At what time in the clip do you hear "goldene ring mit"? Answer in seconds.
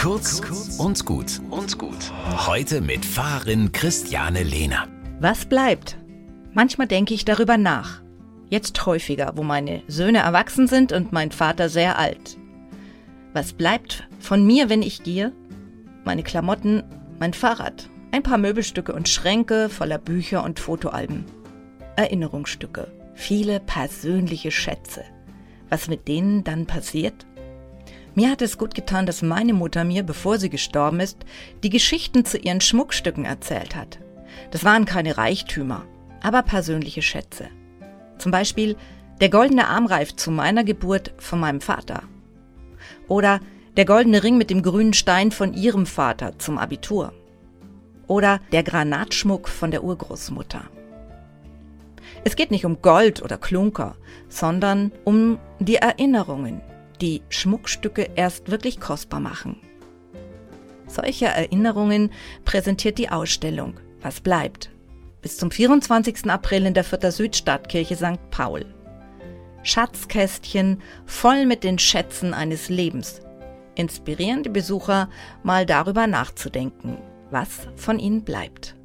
43.84-44.50